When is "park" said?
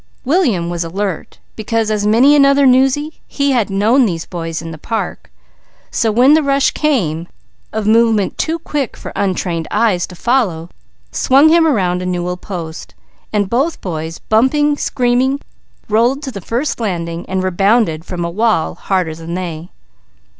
4.79-5.29